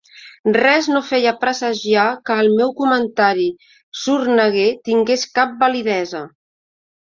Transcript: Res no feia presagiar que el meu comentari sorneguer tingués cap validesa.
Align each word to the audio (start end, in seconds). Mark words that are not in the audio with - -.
Res 0.55 0.85
no 0.93 1.01
feia 1.09 1.33
presagiar 1.43 2.05
que 2.29 2.37
el 2.43 2.49
meu 2.61 2.73
comentari 2.79 3.45
sorneguer 4.05 4.65
tingués 4.89 5.27
cap 5.37 5.55
validesa. 5.67 6.25